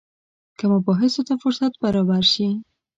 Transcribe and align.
که 0.57 0.65
مباحثو 0.73 1.21
ته 1.27 1.33
فرصت 1.43 1.73
برابر 1.83 2.23
شي. 2.33 2.47